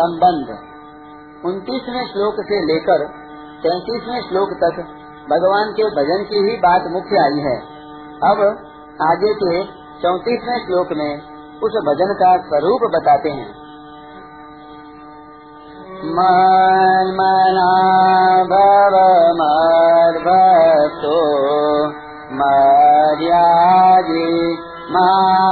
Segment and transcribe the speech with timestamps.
[0.00, 0.48] संबंध।
[1.44, 3.04] उनतीसवें श्लोक से लेकर
[3.62, 4.80] तैतीसवें श्लोक तक
[5.30, 7.56] भगवान के भजन की ही बात मुख्य आई है।
[8.30, 8.40] अब
[9.02, 9.64] आगे के
[10.02, 11.12] चौतीसवें श्लोक में
[11.62, 13.48] उस भजन का स्वरूप बताते हैं।
[16.08, 17.72] मन मना
[18.44, 18.94] भव
[19.40, 21.18] मर्भक्तो
[22.32, 24.28] मर्यादि
[24.90, 25.48] माँ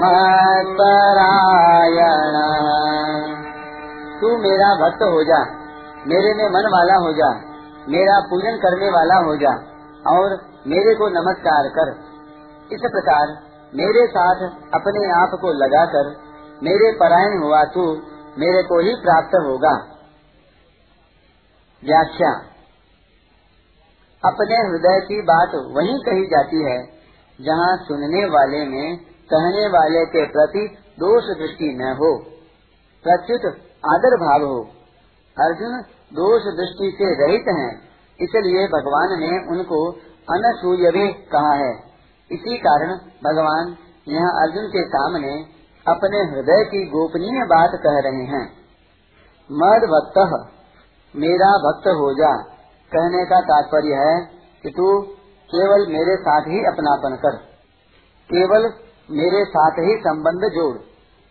[0.00, 0.90] मत्परायण।
[4.20, 5.40] तू मेरा भक्त हो जा,
[6.06, 7.30] मेरे में मन वाला हो जा,
[7.88, 9.52] मेरा पूजन करने वाला हो जा,
[10.14, 11.88] और मेरे को नमस्कार कर।
[12.72, 13.26] इस प्रकार
[13.74, 14.34] मेरे साथ
[14.74, 16.16] अपने आप को लगाकर
[16.62, 17.82] मेरे परायण हुआ तू
[18.38, 19.99] मेरे को ही प्राप्त होगा।
[21.82, 22.30] व्याख्या।
[24.22, 26.78] अपने हृदय की बात वही कही जाती है,
[27.38, 28.96] जहाँ सुनने वाले में
[29.30, 30.66] कहने वाले के प्रति
[30.98, 32.10] दोष दृष्टि न हो,
[33.04, 33.46] प्रत्युत
[33.86, 34.58] आदर भाव हो।
[35.36, 35.78] अर्जुन
[36.12, 37.70] दोष दृष्टि से रहित हैं,
[38.20, 39.80] इसलिए भगवान ने उनको
[40.28, 41.72] अनसूय भी कहा है।
[42.30, 43.74] इसी कारण भगवान
[44.08, 45.32] यहाँ अर्जुन के सामने
[45.86, 48.46] अपने हृदय की गोपनीय बात कह रहे हैं।
[49.50, 50.18] मद भक्त
[51.14, 52.30] मेरा भक्त हो जा।
[52.92, 54.14] कहने का तात्पर्य है
[54.64, 54.86] कि तू
[55.50, 57.36] केवल मेरे साथ ही अपनापन कर।
[58.30, 58.66] केवल
[59.10, 60.76] मेरे साथ ही संबंध जोड़,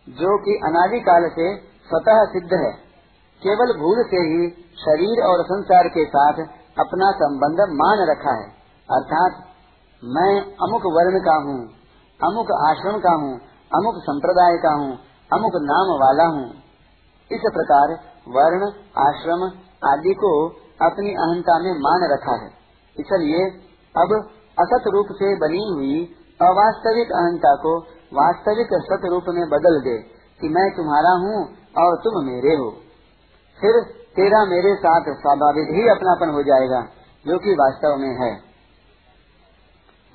[0.08, 1.47] जो कि अनादिकाल से
[1.89, 2.71] स्वतः सिद्ध है।
[3.41, 4.49] केवल भूल से ही
[4.80, 6.41] शरीर और संसार के साथ
[6.80, 8.47] अपना संबंध मान रखा है।
[8.89, 9.39] अर्थात
[10.03, 11.59] मैं अमुक वर्ण का हूँ,
[12.19, 13.33] अमुक आश्रम का हूँ,
[13.71, 14.91] अमुक संप्रदाय का हूँ,
[15.31, 16.45] अमुक नाम वाला हूँ।
[17.31, 17.97] इस प्रकार
[18.30, 19.49] वर्ण, आश्रम
[19.81, 20.31] आदि को
[20.81, 22.49] अपनी अहंता में मान रखा है।
[22.97, 23.45] इसलिए
[23.95, 24.13] अब
[24.59, 27.77] असत रूप से बनी हुई अवास्तविक अहंता को
[28.14, 29.98] वास्तविक सत रूप में बदल दे
[30.42, 31.39] कि मैं तुम्हारा हूँ
[31.77, 32.70] और तुम मेरे हो।
[33.59, 33.81] फिर
[34.15, 36.81] तेरा मेरे साथ स्वाभाविक ही अपनापन हो जाएगा,
[37.25, 38.31] जो कि वास्तव में है।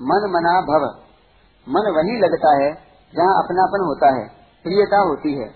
[0.01, 0.85] मन मना भव।
[1.67, 2.73] मन वही लगता है
[3.13, 4.27] जहाँ अपनापन होता है,
[4.65, 5.47] प्रियता होती है।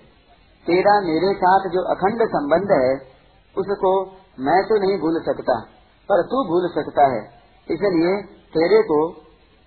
[0.65, 3.18] तेरा मेरे साथ जो अखंड संबंध है
[3.55, 3.91] उसको
[4.39, 5.55] मैं तो नहीं भूल सकता,
[6.09, 7.21] पर तू भूल सकता है।
[7.67, 8.11] इसलिए
[8.53, 8.99] तेरे को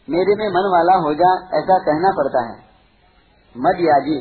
[0.09, 2.57] मेरे में मन वाला हो जा ऐसा कहना पड़ता है।
[3.55, 4.19] मद याजी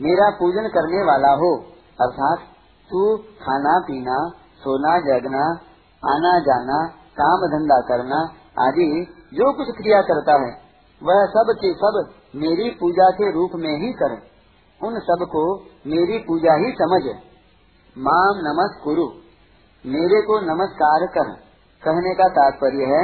[0.00, 1.50] मेरा पूजन करने वाला हो,
[2.00, 2.46] अर्थात
[2.90, 3.02] तू
[3.42, 4.16] खाना पीना,
[4.62, 5.44] सोना जगना,
[6.02, 6.78] आना जाना,
[7.16, 8.20] काम धंधा करना
[8.60, 8.86] आदि
[9.34, 10.50] जो कुछ क्रिया करता है,
[11.00, 11.96] वह सब के सब
[12.36, 14.12] मेरी पूजा के रूप में ही कर।
[14.80, 15.44] उन सबको
[15.86, 17.02] मेरी पूजा ही समझ।
[17.96, 19.02] माम नमस कुरु
[19.84, 21.28] मेरे को नमस्कार कर।
[21.82, 23.02] कहने का तात्पर्य है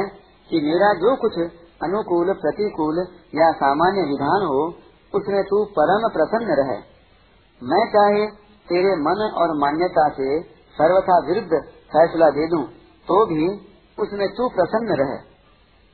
[0.49, 1.37] कि मेरा जो कुछ
[1.81, 2.99] अनुकूल, प्रतिकूल
[3.35, 4.65] या सामान्य विधान हो,
[5.13, 6.77] उसमें तू परम प्रसन्न रहे।
[7.61, 8.27] मैं चाहे
[8.67, 10.29] तेरे मन और मान्यता से
[10.75, 12.63] सर्वथा विरुद्ध फैसला दे दूँ
[13.07, 13.49] तो भी
[13.97, 15.17] उसमें तू प्रसन्न रहे।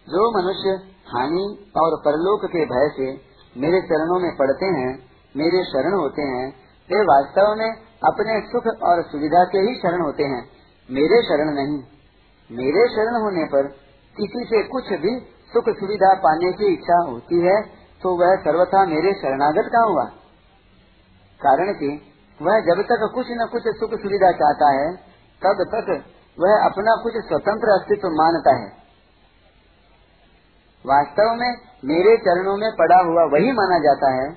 [0.08, 1.48] जो मनुष्य हानि
[1.78, 3.12] और परलोक के भय से
[3.56, 4.92] मेरे चरणों में पड़ते हैं,
[5.36, 6.48] मेरे शरण होते हैं,
[6.90, 10.42] वे वास्तव में अपने सुख और सुविधा के ही शरण होते हैं।
[10.90, 11.78] मेरे शरण नहीं।
[12.50, 13.68] मेरे शरण होने पर
[14.16, 15.14] किसी से कुछ भी
[15.54, 17.56] सुख सुविधा पाने की इच्छा होती है
[18.02, 20.04] तो वह सर्वथा मेरे शरणागत का हुआ?
[21.42, 21.90] कारण कि
[22.42, 24.88] वह जब तक कुछ न कुछ सुख सुविधा चाहता है,
[25.42, 25.90] तब तक
[26.38, 28.68] वह अपना कुछ स्वतंत्र अस्तित्व मानता है।
[30.86, 31.56] वास्तव में
[31.86, 34.30] मेरे चरणों में पड़ा हुआ वही माना जाता है,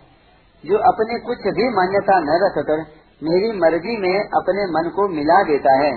[0.65, 5.73] जो अपने कुछ भी मान्यता न रखकर मेरी मर्ज़ी में अपने मन को मिला देता
[5.77, 5.93] है।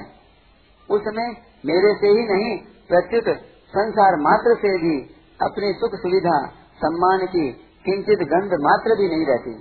[0.90, 1.28] उसमें
[1.66, 2.58] मेरे से ही नहीं,
[2.90, 3.28] प्रत्युत
[3.74, 4.96] संसार मात्र से भी
[5.40, 6.38] अपनी सुख सुविधा,
[6.78, 7.46] सम्मान की
[7.86, 9.54] किंचित गंध मात्र भी नहीं रहती।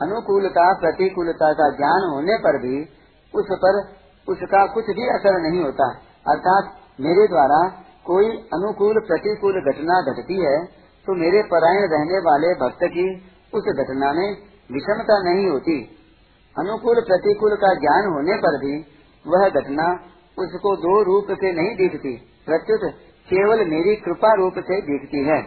[0.00, 2.80] अनुकूलता, प्रतिकूलता का ज्ञान होने पर भी
[3.34, 3.78] उस पर
[4.28, 5.86] उसका कुछ भी असर नहीं होता।
[6.26, 7.60] अर्थात मेरे द्वारा
[8.06, 10.58] कोई अनुकूल, प्रतिकूल घटना घटती है
[11.06, 13.06] तो मेरे परायण रहने वाले भक्त की
[13.54, 14.28] उस घटना में
[14.72, 15.76] विषमता नहीं होती।
[16.56, 18.74] अनुकूल प्रतिकूल का ज्ञान होने पर भी
[19.24, 19.86] वह घटना
[20.38, 22.12] उसको दो रूप से नहीं दिखती,
[22.46, 22.82] प्रत्युत
[23.28, 25.38] केवल मेरी कृपा रूप से दिखती है।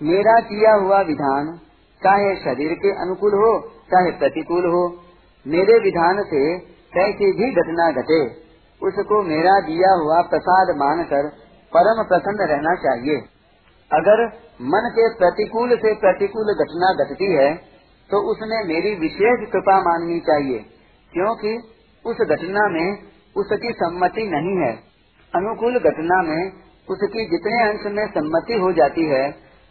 [0.00, 1.50] मेरा किया हुआ विधान
[2.02, 3.50] चाहे शरीर के अनुकूल हो,
[3.90, 4.82] चाहे प्रतिकूल हो,
[5.46, 6.42] मेरे विधान से
[6.92, 8.18] कैसी भी घटना घटे,
[8.82, 11.28] उसको मेरा दिया हुआ प्रसाद मानकर
[11.72, 13.20] परम प्रसन्न रहना चाहिए।
[13.90, 14.24] अगर
[14.64, 17.48] मन के प्रतिकूल से प्रतिकूल घटना घटती है
[18.10, 20.58] तो उसने मेरी विशेष कृपा माननी चाहिए,
[21.12, 21.52] क्योंकि
[22.06, 22.98] उस घटना में
[23.36, 24.72] उसकी सम्मति नहीं है।
[25.34, 26.52] अनुकूल घटना में
[26.90, 29.24] उसकी जितने अंश में सम्मति हो जाती है,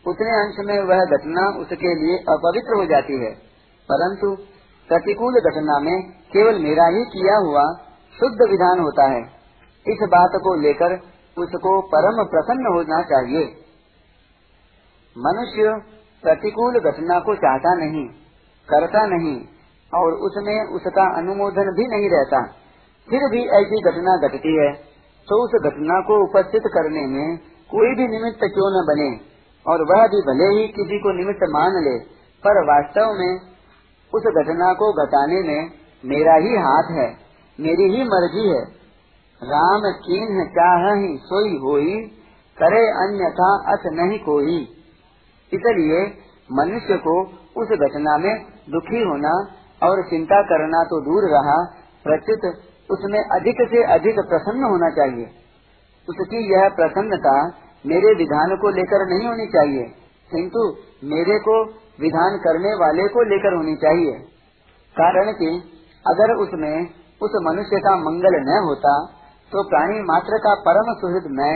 [0.07, 3.31] उतने अंश में वह घटना उसके लिए अपवित्र हो जाती है।
[3.89, 4.35] परंतु
[4.89, 7.63] प्रतिकूल घटना में केवल मेरा ही किया हुआ
[8.19, 9.21] शुद्ध विधान होता है।
[9.88, 10.95] इस बात को लेकर
[11.38, 13.45] उसको परम प्रसन्न होना चाहिए।
[15.18, 15.81] मनुष्य
[16.24, 18.23] प्रतिकूल घटना को चाहता नहीं।
[18.69, 19.36] करता नहीं
[19.92, 22.42] और उसमें उसका अनुमोदन भी नहीं रहता।
[23.07, 24.71] फिर भी ऐसी घटना घटती है
[25.27, 27.38] तो उस घटना को उपस्थित करने में
[27.69, 29.10] कोई भी निमित्त क्यों न बने,
[29.65, 31.98] और वह भी भले ही किसी को निमित्त मान ले,
[32.44, 33.33] पर वास्तव में
[34.13, 35.69] उस घटना को घटाने में
[36.04, 37.07] मेरा ही हाथ है,
[37.59, 38.62] मेरी ही मर्ज़ी है।
[39.42, 41.95] राम कीन चाह ही सोई होई,
[42.57, 44.57] करे अन्यथा अथ नहीं कोई।
[45.51, 46.04] इसलिए
[46.50, 47.16] मनुष्य को
[47.57, 48.33] उस घटना में
[48.68, 49.33] दुखी होना
[49.81, 51.57] और चिंता करना तो दूर रहा,
[52.06, 52.45] प्रचित
[52.89, 55.25] उसमें अधिक से अधिक प्रसन्न होना चाहिए।
[56.07, 57.36] उसकी यह प्रसन्नता
[57.86, 59.83] मेरे विधान को लेकर नहीं होनी चाहिए,
[60.31, 60.63] किंतु
[61.07, 61.56] मेरे को
[62.00, 64.13] विधान करने वाले को लेकर होनी चाहिए।
[64.95, 65.50] कारण कि
[66.06, 66.75] अगर उसमें
[67.21, 68.94] उस मनुष्य का मंगल न होता
[69.51, 71.54] तो प्राणी मात्र का परम सुहृद मैं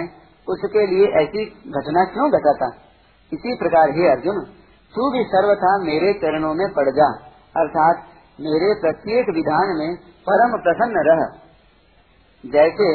[0.47, 2.67] उसके लिए ऐसी घटना क्यों घटाता?
[3.31, 4.37] इसी प्रकार ही अर्जुन
[4.97, 7.07] तू भी सर्वथा मेरे चरणों में पड़ जा।
[7.55, 8.05] अर्थात
[8.39, 9.89] मेरे प्रत्येक विधान में
[10.27, 11.21] परम प्रसन्न रह।
[12.43, 12.87] जैसे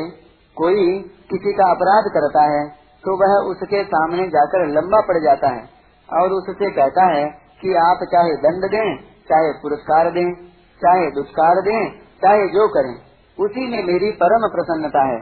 [0.57, 0.87] कोई
[1.31, 2.63] किसी का अपराध करता है
[3.05, 5.63] तो वह उसके सामने जाकर लंबा पड़ जाता है
[6.09, 7.25] और उससे कहता है
[7.63, 8.91] कि आप चाहे दंड दें,
[9.29, 10.29] चाहे पुरस्कार दें,
[10.81, 11.81] चाहे दुष्कार दें,
[12.23, 12.95] चाहे जो करें,
[13.39, 15.19] उसी में मेरी परम प्रसन्नता है।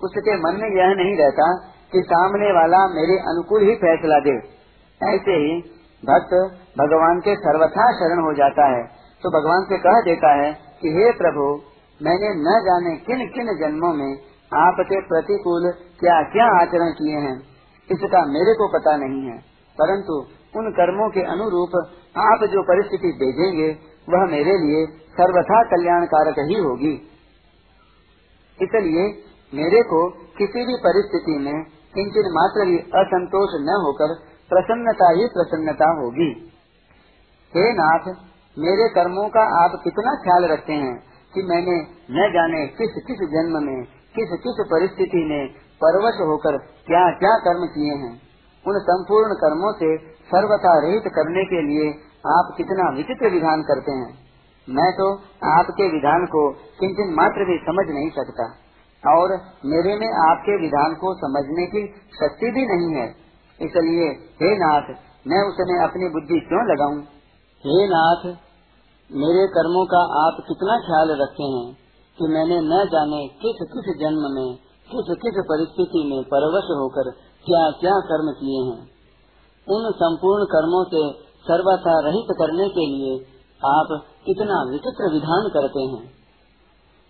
[0.00, 1.48] उसके मन में यह नहीं रहता
[1.92, 4.36] कि सामने वाला मेरे अनुकूल ही फैसला दे।
[5.00, 5.58] ऐसे ही
[6.02, 6.34] भक्त
[6.78, 8.82] भगवान के सर्वथा शरण हो जाता है।
[9.22, 10.52] तो भगवान से कह देता है
[10.82, 11.46] कि, हे प्रभु,
[12.00, 14.12] मैंने न जाने किन किन जन्मों में
[14.54, 17.36] आपके प्रतिकूल क्या क्या आचरण किए हैं।
[17.90, 19.38] इसका मेरे को पता नहीं है,
[19.76, 20.18] परंतु
[20.56, 21.74] उन कर्मों के अनुरूप
[22.18, 23.68] आप जो परिस्थिति भेजेंगे,
[24.08, 26.94] वह मेरे लिए सर्वथा कल्याणकारक ही होगी।
[28.58, 29.04] इसलिए
[29.54, 30.08] मेरे को
[30.38, 31.64] किसी भी परिस्थिति में
[31.94, 34.14] किंचन मात्र भी असंतोष न होकर
[34.50, 36.52] प्रसन्नता ही प्रसन्नता होगी।
[37.56, 38.08] हे नाथ,
[38.58, 41.02] मेरे कर्मों का आप कितना ख्याल रखते हैं
[41.34, 41.80] कि मैंने
[42.10, 45.48] न जाने किस किस जन्म में, किस किस परिस्थिति में
[45.84, 48.12] परवश होकर क्या क्या कर्म किए हैं।
[48.66, 51.90] उन संपूर्ण कर्मों से सर्वथा रहित करने के लिए
[52.26, 54.18] आप कितना विचित्र विधान करते हैं।
[54.70, 55.14] मैं तो
[55.44, 58.54] आपके विधान को किंचन मात्र भी समझ नहीं सकता।
[59.12, 59.32] और
[59.64, 63.27] मेरे में आपके विधान को समझने की शक्ति भी नहीं है।
[63.62, 64.90] इसलिए, हे नाथ,
[65.26, 67.02] मैं उसमें अपनी बुद्धि क्यों लगाऊँ?
[67.64, 68.26] हे नाथ,
[69.12, 71.74] मेरे कर्मों का आप कितना ख्याल रखे हैं
[72.18, 74.56] कि मैंने न जाने किस किस जन्म में,
[74.92, 77.10] किस किस परिस्थिति में परवश होकर
[77.44, 78.90] क्या क्या कर्म किए हैं।
[79.68, 83.24] उन संपूर्ण कर्मों से सर्वथा रहित करने के लिए
[83.66, 86.10] आप कितना विचित्र विधान करते हैं।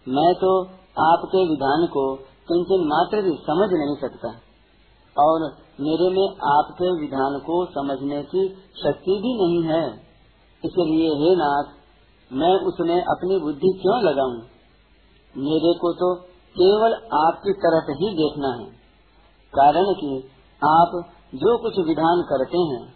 [0.08, 0.64] मैं तो
[1.00, 4.47] आपके विधान को किंचन मात्र भी समझ नहीं सकता।
[5.18, 5.40] और
[5.80, 8.48] मेरे में आपके विधान को समझने की
[8.84, 9.88] शक्ति भी नहीं है।
[10.64, 11.64] इसलिए हे नाथ,
[12.32, 14.40] मैं उसमें अपनी बुद्धि क्यों लगाऊँ?
[15.36, 16.14] मेरे को तो
[16.60, 18.64] केवल आपकी तरफ़ ही देखना है।
[19.54, 20.18] कारण कि
[20.64, 21.04] आप
[21.34, 22.94] जो कुछ विधान करते हैं,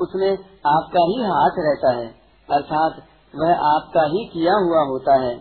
[0.00, 0.32] उसमें
[0.66, 2.06] आपका ही हाथ रहता है,
[2.50, 2.92] अर्थात
[3.36, 5.36] वह आपका ही किया हुआ होता है,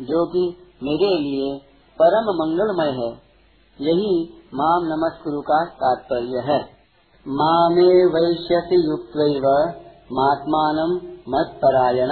[0.00, 1.58] जो कि मेरे लिए
[2.02, 3.24] परम मंगलमय है।
[3.80, 6.60] यही माम नमस्कुरु का तात्पर्य है।
[7.28, 9.16] मामे वैश्यति युक्त
[10.12, 10.76] महात्मान
[11.28, 12.08] मत परायण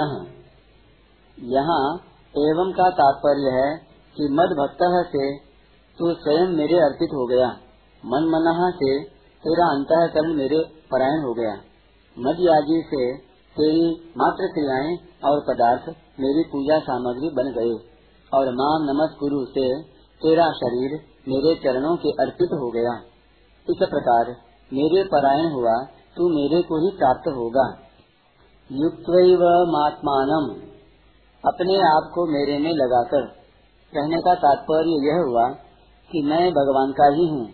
[1.43, 1.95] यहाँ
[2.37, 3.77] एवं का तात्पर्य है
[4.17, 5.37] कि मद भक्त से
[5.99, 7.47] तू स्वयं मेरे अर्पित हो गया।
[8.05, 9.03] मन मना से
[9.43, 10.59] तेरा अंतकरण मेरे
[10.91, 11.53] परायण हो गया।
[12.19, 13.17] मद याजी से
[13.57, 17.73] तेरी मात्र क्रियाएँ और पदार्थ मेरी पूजा सामग्री बन गए।
[18.33, 19.81] और माम नमस गुरु से
[20.21, 22.99] तेरा शरीर मेरे चरणों के अर्पित हो गया।
[23.69, 24.25] इस प्रकार
[24.73, 25.85] मेरे परायण हुआ,
[26.17, 27.79] तू मेरे को ही प्राप्त होगा।
[28.71, 29.03] युक्त
[29.69, 30.55] महात्मान
[31.45, 33.21] अपने आप को मेरे में लगाकर।
[33.93, 35.49] कहने का तात्पर्य यह हुआ
[36.11, 37.47] कि मैं भगवान का ही हूँ।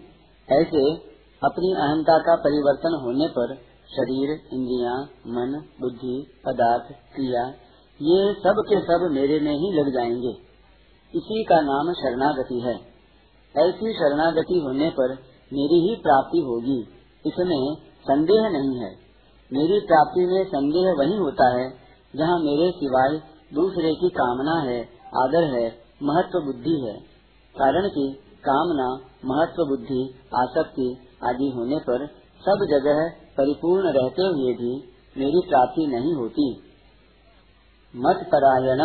[0.52, 0.96] ऐसे
[1.44, 3.56] अपनी अहंता का परिवर्तन होने पर
[3.88, 4.94] शरीर, इंद्रिया,
[5.28, 7.48] मन, बुद्धि, पदार्थ, क्रिया,
[8.02, 10.32] ये सब के सब मेरे में ही लग जाएँगे।
[11.16, 12.99] इसी का नाम शरणागति है।
[13.58, 15.12] ऐसी शरणागति होने पर
[15.53, 16.79] मेरी ही प्राप्ति होगी।
[17.27, 18.91] इसमें संदेह नहीं है।
[19.53, 21.70] मेरी प्राप्ति में संदेह वही होता है,
[22.15, 23.22] जहाँ मेरे सिवाय
[23.53, 24.82] दूसरे की कामना है,
[25.18, 26.94] आदर है, महत्व बुद्धि है।
[27.58, 32.08] कारण कि कामना, महत्व बुद्धि, आसक्ति आदि होने पर
[32.39, 36.62] सब जगह परिपूर्ण रहते हुए भी मेरी प्राप्ति नहीं होती।
[37.96, 38.77] मत परायण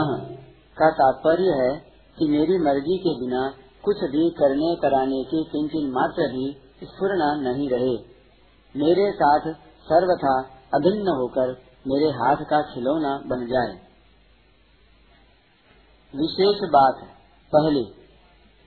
[0.78, 1.76] का तात्पर्य है
[2.18, 3.54] कि मेरी मर्ज़ी के बिना
[3.84, 6.46] कुछ भी करने कराने की किंचन मात्र भी
[6.84, 7.94] स्फुरना नहीं रहे।
[8.74, 9.52] मेरे साथ
[9.84, 10.34] सर्वथा
[10.74, 13.72] अभिन्न होकर मेरे हाथ का खिलौना बन जाए।
[16.14, 17.04] विशेष बात,
[17.52, 17.84] पहली,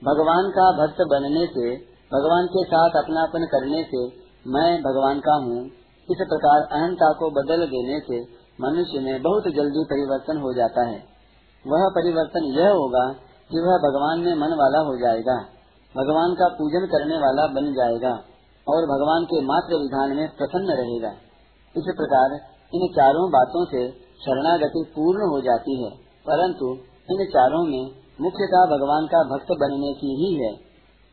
[0.02, 1.76] भगवान का भक्त बनने से,
[2.12, 4.06] भगवान के साथ अपनापन करने से
[4.46, 5.64] मैं भगवान का हूँ।
[6.08, 8.20] इस प्रकार अहंता को बदल देने से
[8.60, 10.98] मनुष्य में बहुत जल्दी परिवर्तन हो जाता है।
[11.66, 13.04] वह परिवर्तन यह होगा
[13.50, 15.44] कि वह भगवान में मन वाला हो जाएगा।
[15.96, 18.10] भगवान का पूजन करने वाला बन जाएगा
[18.68, 21.08] और भगवान के मात्र विधान में प्रसन्न रहेगा।
[21.76, 22.40] इस प्रकार
[22.74, 25.90] इन चारों बातों से शरणागति पूर्ण हो जाती है।
[26.26, 26.76] परंतु
[27.10, 27.90] इन चारों में
[28.20, 30.52] मुख्यता भगवान का भक्त बनने की ही है।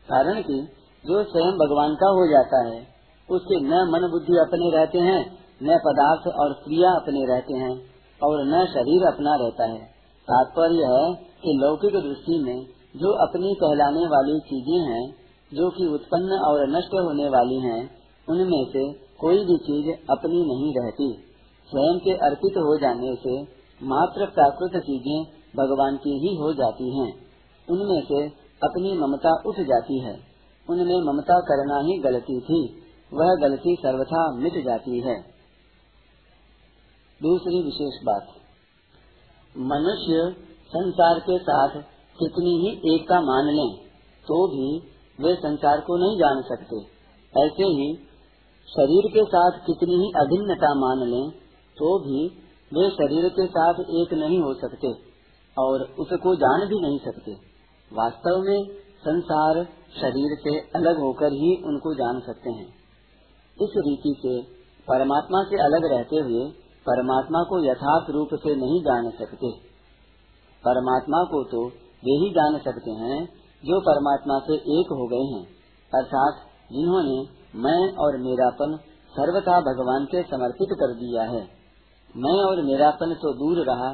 [0.08, 0.68] कारण कि
[1.06, 2.86] जो स्वयं भगवान का हो जाता है,
[3.30, 7.82] उसके न मन बुद्धि अपने रहते हैं, न पदार्थ और क्रिया अपने रहते हैं
[8.24, 9.95] और न शरीर अपना रहता है।
[10.30, 12.66] तात्पर्य है कि लौकिक दृष्टि में
[12.96, 17.90] जो अपनी कहलाने वाली चीज़ें हैं जो कि उत्पन्न और नष्ट होने वाली हैं,
[18.28, 21.24] उनमें से कोई भी चीज़ अपनी नहीं रहती।
[21.70, 23.42] स्वयं के अर्पित हो जाने से
[23.82, 25.24] मात्र प्राकृत चीज़ें
[25.56, 27.14] भगवान की ही हो जाती हैं।
[27.70, 28.28] उनमें से
[28.62, 30.20] अपनी ममता उठ जाती है।
[30.70, 32.82] उनमें ममता करना ही गलती थी।
[33.14, 35.20] वह गलती सर्वथा मिट जाती है।
[37.22, 38.35] दूसरी विशेष बात।
[39.64, 40.24] मनुष्य
[40.72, 41.76] संसार के साथ
[42.18, 43.70] कितनी ही एकता मान लें
[44.24, 44.68] तो भी
[45.18, 46.80] वे संसार को नहीं जान सकते।
[47.34, 47.86] ऐसे ही
[48.68, 51.30] शरीर के साथ कितनी ही अभिन्नता मान लें
[51.76, 52.24] तो भी
[52.72, 54.92] वे शरीर के साथ एक नहीं हो सकते
[55.56, 57.36] और उसको जान भी नहीं सकते।
[57.90, 58.66] वास्तव में
[59.00, 59.62] संसार
[59.96, 62.66] शरीर से अलग होकर ही उनको जान सकते हैं।
[63.56, 64.34] इस रीति से
[64.88, 66.44] परमात्मा से अलग रहते हुए
[66.86, 69.50] परमात्मा को यथार्थ रूप से नहीं जान सकते।
[70.64, 71.66] परमात्मा को तो
[72.04, 73.24] वे ही जान सकते हैं
[73.64, 75.44] जो परमात्मा से एक हो गए हैं।
[75.92, 77.18] अर्थात जिन्होंने
[77.58, 78.76] मैं और मेरापन
[79.10, 81.42] सर्वथा भगवान के समर्पित कर दिया है।
[82.16, 83.90] मैं और मेरापन तो दूर रहा।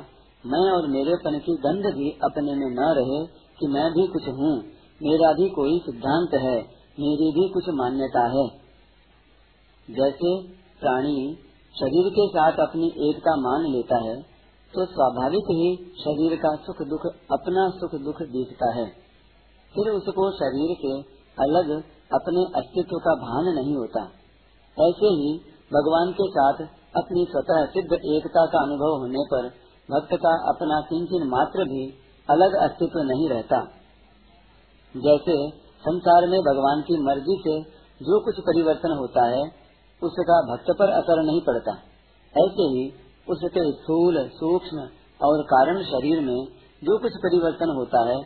[0.47, 3.27] मैं और मेरेपन की गंध भी अपने में न रहे
[3.61, 4.59] कि मैं भी कुछ हूँ।
[5.03, 6.57] मेरा भी कोई सिद्धांत है।
[7.01, 8.49] मेरी भी कुछ मान्यता है।
[9.91, 10.43] जैसे
[10.81, 11.39] प्राणी
[11.77, 14.17] शरीर के साथ अपनी एकता मान लेता है
[14.73, 18.85] तो स्वाभाविक ही शरीर का सुख दुख अपना सुख दुख दिखता है।
[19.75, 20.93] फिर उसको शरीर के
[21.37, 21.71] अलग
[22.13, 24.03] अपने अस्तित्व का भान नहीं होता।
[24.77, 25.33] ऐसे ही
[25.71, 26.63] भगवान के साथ
[26.97, 29.49] अपनी स्वतः सिद्ध एकता का अनुभव होने पर
[29.89, 31.83] भक्त का अपना किंचन मात्र भी
[32.29, 33.61] अलग अस्तित्व नहीं रहता।
[34.95, 35.37] जैसे
[35.83, 37.55] संसार में भगवान की मर्ज़ी से
[38.01, 39.43] जो कुछ परिवर्तन होता है
[40.03, 41.73] उसका भक्त पर असर नहीं पड़ता।
[42.45, 42.93] ऐसे ही
[43.29, 44.79] उसके स्थूल, सूक्ष्म
[45.27, 46.45] और कारण शरीर में
[46.85, 48.17] जो कुछ परिवर्तन होता है,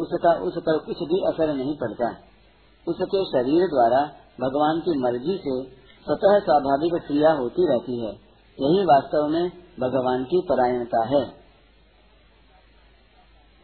[0.00, 2.10] उसका, उस पर कुछ भी असर नहीं पड़ता।
[2.88, 4.10] उसके शरीर द्वारा
[4.40, 5.62] भगवान की मर्ज़ी से
[6.04, 8.10] स्वतः स्वाभाविक क्रिया होती रहती है।
[8.60, 9.50] यही वास्तव में
[9.80, 11.42] भगवान की परायणता है।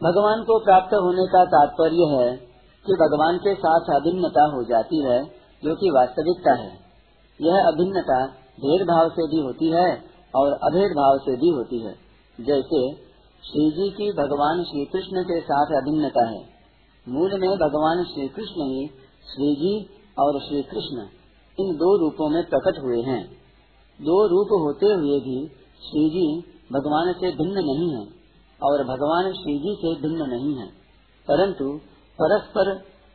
[0.03, 2.35] भगवान को प्राप्त होने का तात्पर्य है
[2.87, 5.23] कि भगवान के साथ अभिन्नता हो जाती है,
[5.63, 6.88] जो कि वास्तविकता है।
[7.41, 8.25] यह अभिन्नता
[8.59, 10.03] भेदभाव से भी होती है
[10.35, 11.93] और अभेद भाव से भी होती है।
[12.41, 12.93] जैसे
[13.43, 16.45] श्री जी की भगवान श्री कृष्ण के साथ अभिन्नता है।
[17.09, 18.87] मूल में भगवान श्री कृष्ण ही
[19.23, 21.07] श्री जी और श्री कृष्ण
[21.59, 23.27] इन दो रूपों में प्रकट हुए हैं।
[24.01, 25.47] दो रूप होते हुए भी
[25.81, 26.41] श्री जी
[26.73, 28.07] भगवान से भिन्न नहीं है
[28.63, 30.67] और भगवान श्री जी से भिन्न नहीं है।
[31.27, 31.77] परंतु
[32.21, 32.71] परस्पर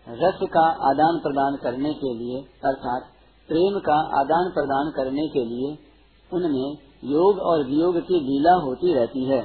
[0.08, 3.02] रस का आदान प्रदान करने के लिए, अर्थात
[3.48, 5.76] प्रेम का आदान प्रदान करने के लिए
[6.32, 9.40] उनमें योग और वियोग की लीला होती रहती है।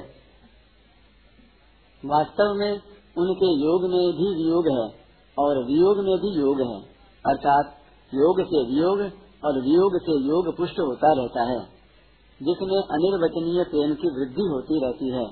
[2.06, 2.72] वास्तव में
[3.18, 4.86] उनके योग में भी वियोग है
[5.38, 6.82] और वियोग में भी योग है।
[7.25, 7.75] अर्थात
[8.13, 9.00] योग से वियोग
[9.46, 11.60] और वियोग से योग पुष्ट होता रहता है,
[12.41, 15.25] जिसमें अनिर्वचनीय प्रेम की वृद्धि होती रहती है।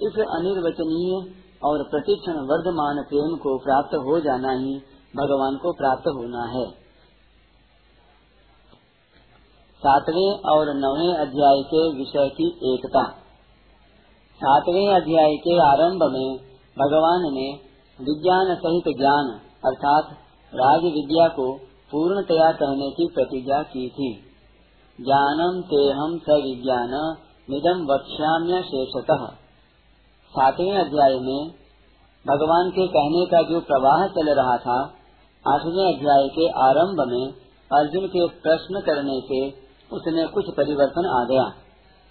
[0.00, 4.76] इस अनिर्वचनीय और प्रतिक्षण वर्धमान प्रेम को प्राप्त हो जाना ही
[5.16, 6.79] भगवान को प्राप्त होना है।
[9.80, 13.04] सातवें और नवे अध्याय के विषय की एकता।
[14.36, 16.36] सातवें अध्याय के आरंभ में
[16.78, 17.52] भगवान ने
[18.00, 20.04] विज्ञान सहित ज्ञान अर्थात
[20.54, 21.58] राज विद्या को
[21.92, 24.14] पूर्णतया कहने की प्रतिज्ञा की थी।
[25.00, 27.16] ज्ञानम तेहम विज्ञान
[27.50, 29.26] निदम वक्ष्याम्य शेषतः।
[30.30, 31.48] सातवें अध्याय में
[32.26, 34.82] भगवान के कहने का जो प्रवाह चल रहा था,
[35.48, 37.32] आठवें अध्याय के आरंभ में
[37.78, 41.44] अर्जुन के प्रश्न करने से उसमें कुछ परिवर्तन आ गया।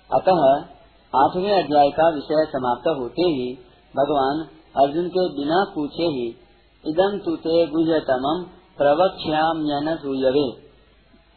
[0.09, 0.39] अतः
[1.13, 3.53] आठवें अध्याय का विषय समाप्त होते ही
[3.95, 4.47] भगवान
[4.83, 6.27] अर्जुन के बिना पूछे ही
[6.85, 8.25] इदम तुते गुह्यतम
[8.77, 10.69] प्रवक्ष्याम्यन सूयवे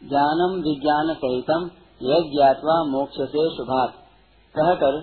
[0.09, 1.69] ज्ञानम विज्ञान सहितम
[2.01, 3.89] यह ज्ञातवा मोक्ष से शुभात।
[4.55, 4.99] कहकर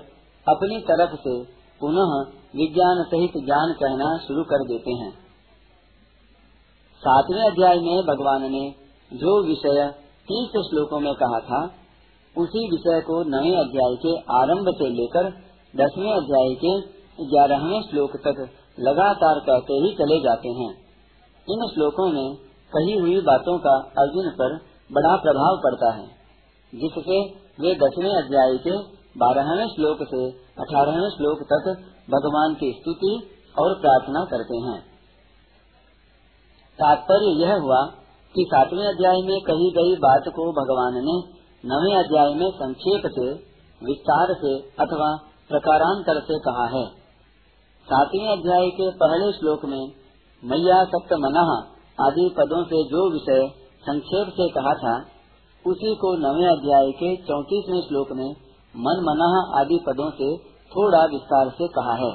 [0.48, 1.44] अपनी तरफ़ से
[1.80, 2.12] पुनः
[2.56, 5.10] विज्ञान सहित ज्ञान कहना शुरू कर देते हैं।
[6.98, 8.74] सातवें अध्याय में भगवान ने
[9.12, 9.94] जो विषय
[10.30, 11.60] तीस श्लोकों में कहा था,
[12.36, 15.30] उसी विषय को नवे अध्याय के आरंभ से लेकर
[15.74, 16.74] दसवें अध्याय के
[17.24, 18.38] ग्यारहवें श्लोक तक
[18.80, 20.68] लगातार कहते ही चले जाते हैं।
[21.48, 22.36] इन श्लोकों में
[22.72, 24.56] कही हुई बातों का अर्जुन पर
[24.90, 26.06] बड़ा प्रभाव पड़ता है,
[26.72, 27.18] जिससे
[27.60, 28.76] वे दसवें अध्याय के
[29.18, 30.24] बारहवें श्लोक से
[30.58, 31.70] अठारहवें श्लोक तक
[32.10, 33.14] भगवान की स्तुति
[33.58, 34.78] और प्रार्थना करते हैं।
[36.78, 37.80] तात्पर्य यह हुआ
[38.34, 41.14] कि सातवें अध्याय में कही गई बात को भगवान ने
[41.64, 43.30] नवे अध्याय में संक्षेप से,
[43.80, 45.08] विस्तार से अथवा
[45.48, 46.86] प्रकारांतर से कहा है।
[47.88, 49.92] सातवें अध्याय के पहले श्लोक में
[50.44, 51.42] मैया सप्त मना
[52.06, 53.48] आदि पदों से जो विषय
[53.82, 54.94] संक्षेप से कहा था,
[55.66, 58.30] उसी को नवे अध्याय के चौतीसवें श्लोक में
[58.76, 62.14] मन मना आदि पदों से थोड़ा विस्तार से कहा है।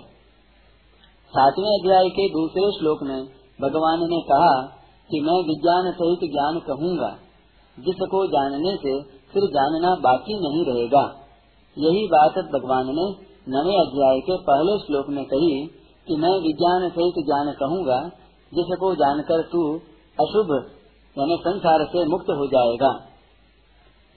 [1.33, 3.25] सातवें अध्याय के दूसरे श्लोक में
[3.61, 7.09] भगवान ने कहा कि मैं विज्ञान सहित ज्ञान कहूँगा,
[7.79, 8.93] जिसको जानने से
[9.33, 11.03] फिर जानना बाकी नहीं रहेगा।
[11.77, 13.07] यही बात भगवान ने
[13.49, 15.67] नवे अध्याय के पहले श्लोक में कही
[16.07, 17.99] कि मैं विज्ञान सहित ज्ञान कहूँगा,
[18.53, 19.61] जिसको जानकर तू
[20.17, 20.51] अशुभ,
[21.15, 22.91] यानी संसार से मुक्त हो जाएगा।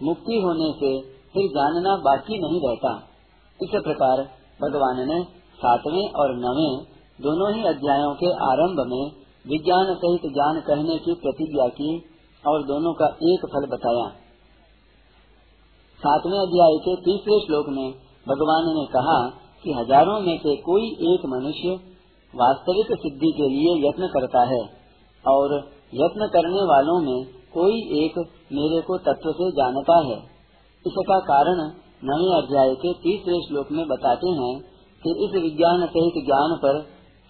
[0.02, 0.90] मुक्ति होने से
[1.33, 2.92] फिर जानना बाकी नहीं रहता।
[3.62, 4.23] इस प्रकार
[4.62, 5.23] भगवान ने
[5.59, 6.68] सातवें और नवे
[7.23, 11.91] दोनों ही अध्यायों के आरंभ में विज्ञान सहित ज्ञान कहने की प्रतिज्ञा की
[12.45, 14.08] और दोनों का एक फल बताया।
[16.00, 17.87] सातवें अध्याय के तीसरे श्लोक में
[18.26, 19.19] भगवान ने कहा
[19.65, 21.73] कि हज़ारों में से कोई एक मनुष्य
[22.34, 24.61] वास्तविक सिद्धि के लिए यत्न करता है
[25.25, 25.54] और
[25.95, 27.19] यत्न करने वालों में
[27.54, 28.19] कोई एक
[28.52, 30.19] मेरे को तत्व से जानता है।
[30.84, 31.63] इसका कारण
[32.04, 34.52] नवे अध्याय के तीसरे श्लोक में बताते हैं
[35.02, 36.78] कि इस विज्ञान सहित ज्ञान पर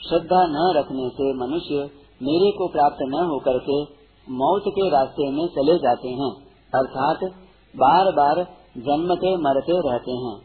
[0.01, 1.87] श्रद्धा न रखने से मनुष्य
[2.21, 3.83] मेरे को प्राप्त न होकर के
[4.27, 6.31] मौत के रास्ते में चले जाते हैं,
[6.75, 7.25] अर्थात
[7.75, 8.43] बार बार
[8.79, 10.37] जन्मते मरते रहते हैं।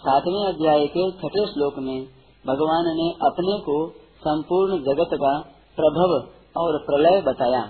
[0.00, 2.06] सातवें अध्याय के छठे श्लोक में
[2.46, 5.32] भगवान ने अपने को संपूर्ण जगत का
[5.78, 6.12] प्रभव
[6.60, 7.62] और प्रलय बताया।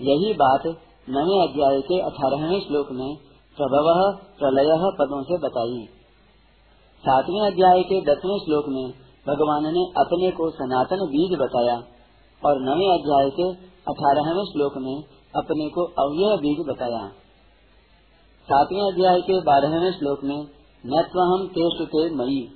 [0.00, 0.66] यही बात
[1.10, 3.16] नवे अध्याय के अठारहवें श्लोक में
[3.58, 5.84] प्रभव प्रलय पदों से बताई।
[7.04, 8.84] सातवें अध्याय के दसवें श्लोक में
[9.28, 11.82] भगवान ने अपने को सनातन बीज बताया।
[12.42, 13.46] और नवे अध्याय के
[13.90, 15.04] अठारहवें श्लोक में
[15.36, 17.08] अपने को अव्यय बीज बताया।
[18.48, 20.46] सातवें अध्याय के बारहवें श्लोक में
[20.86, 22.48] नत्वहम ते मई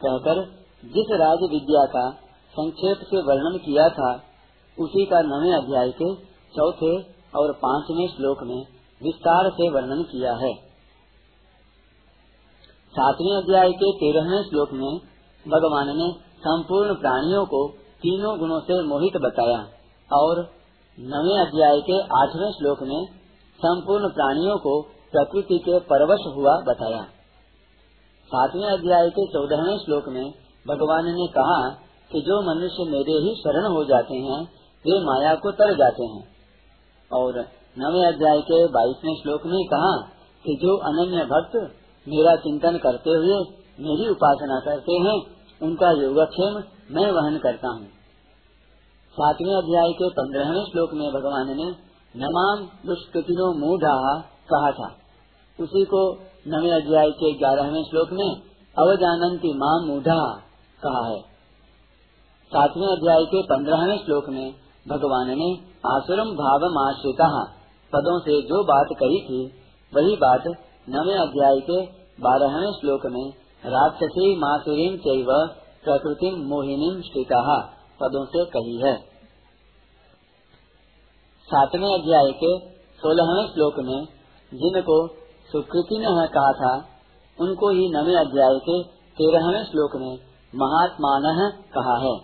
[0.00, 0.44] कहकर,
[0.84, 2.10] जिस राज विद्या का
[2.52, 4.22] संक्षेप से वर्णन किया था,
[4.78, 6.14] उसी का नवे अध्याय के
[6.56, 7.02] चौथे
[7.36, 8.66] और पाँचवें श्लोक में
[9.02, 10.54] विस्तार से वर्णन किया है।
[12.94, 14.98] सातवें अध्याय के तेरहवें श्लोक में
[15.48, 19.58] भगवान ने संपूर्ण प्राणियों को तीनों गुणों से मोहित बताया
[20.12, 20.38] और
[21.00, 23.06] नवे अध्याय के आठवें श्लोक में
[23.58, 27.02] संपूर्ण प्राणियों को प्रकृति के परवश हुआ बताया।
[28.26, 30.30] सातवें अध्याय के चौदहवें श्लोक में
[30.68, 31.68] भगवान ने कहा
[32.12, 34.42] कि जो मनुष्य मेरे ही शरण हो जाते हैं,
[34.84, 36.24] वे माया को तर जाते हैं।
[37.12, 37.38] और
[37.78, 40.08] नवे अध्याय के बाईसवें श्लोक में कहा
[40.44, 41.56] कि जो अनन्य भक्त
[42.08, 43.38] मेरा चिंतन करते हुए
[43.80, 46.54] मेरी उपासना करते हैं उनका योगक्षेम
[46.90, 47.86] मैं वहन करता हूँ।
[49.14, 51.66] सातवें अध्याय के पंद्रहवें श्लोक में भगवान ने
[52.16, 54.20] नमाम दुष्कृतिनो मूढ़ा
[54.52, 54.88] कहा था।
[55.58, 56.12] उसी को
[56.48, 58.42] नवे अध्याय के ग्यारहवें श्लोक में
[58.78, 60.18] अवजानंती माँ मूढ़ा
[60.82, 61.20] कहा है।
[62.52, 64.54] सातवें अध्याय के पंद्रहवें श्लोक में
[64.88, 65.50] भगवान ने
[65.86, 67.28] आसुरम भाव आश्रिता
[67.92, 69.46] पदों से जो बात कही थी,
[69.94, 70.44] वही बात
[70.88, 71.86] नवे अध्याय के
[72.22, 75.26] बारहवें श्लोक में राक्षसी मासुरीम चैव
[75.84, 77.60] प्रकृति मोहिनी श्रीता
[78.00, 78.96] पदों से कही है।
[81.42, 84.04] सातवें अध्याय के सोलहवें श्लोक में,
[84.54, 85.08] जिनको
[85.52, 86.88] सुकृति ने कहा था,
[87.40, 90.18] उनको ही नवे अध्याय के तेरहवें श्लोक में
[90.54, 91.22] महात्मान
[91.74, 92.18] कहा है।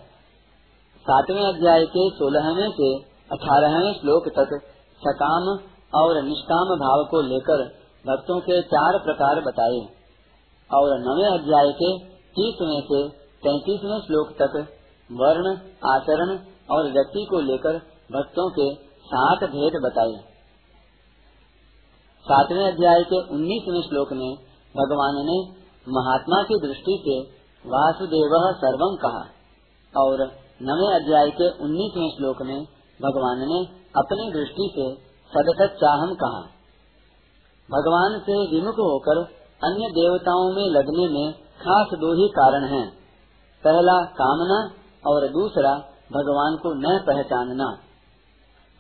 [0.99, 2.99] सातवें अध्याय के सोलहवें से
[3.33, 4.61] अठारहवें श्लोक तक
[5.01, 5.59] सकाम
[5.95, 7.65] और निष्काम भाव को लेकर
[8.07, 9.98] भक्तों के चार प्रकार बताए।
[10.71, 11.91] और नवे अध्याय के
[12.39, 13.09] तीसवें से
[13.43, 14.57] तैतीसवें श्लोक तक
[15.11, 15.53] वर्ण,
[15.87, 16.39] आचरण
[16.71, 17.79] और व्यक्ति को लेकर
[18.13, 18.75] भक्तों के
[19.07, 20.17] सात भेद बताए।
[22.27, 24.35] सातवें अध्याय के उन्नीसवें श्लोक में
[24.75, 25.39] भगवान ने
[25.89, 27.17] महात्मा की दृष्टि से
[27.65, 29.25] वासुदेव सर्वम कहा
[30.03, 30.23] और
[30.63, 32.59] नवे अध्याय के उन्नीसवें श्लोक में
[33.01, 33.59] भगवान ने
[33.97, 34.87] अपनी दृष्टि से
[35.31, 36.41] सदसत चाहम कहा।
[37.69, 42.91] भगवान से विमुख होकर अन्य देवताओं में लगने में खास दो ही कारण हैं।
[43.65, 44.71] पहला, कामना,
[45.07, 45.75] और दूसरा,
[46.13, 47.79] भगवान को न पहचानना।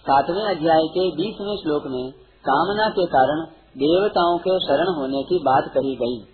[0.00, 2.12] सातवें अध्याय के बीसवें श्लोक में
[2.48, 3.40] कामना के कारण
[3.76, 6.24] देवताओं के शरण होने की बात कही गई।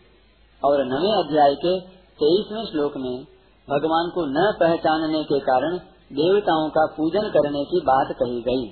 [0.65, 3.25] और नवे अध्याय के तेईसवें श्लोक में
[3.71, 5.79] भगवान को न पहचानने के कारण
[6.13, 8.71] देवताओं का पूजन करने की बात कही गई।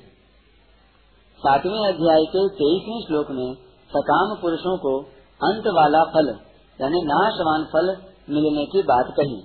[1.38, 3.54] सातवें अध्याय के तेईसवें श्लोक में
[3.96, 6.28] सकाम पुरुषों को अंत वाला फल,
[6.80, 7.96] यानी नाशवान फल
[8.30, 9.42] मिलने की बात कही।